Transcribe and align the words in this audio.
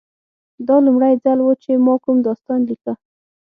دا 0.67 0.75
لومړی 0.85 1.13
ځل 1.23 1.39
و 1.43 1.49
چې 1.63 1.71
ما 1.85 1.93
کوم 2.03 2.17
داستان 2.27 2.59
لیکه 2.69 2.93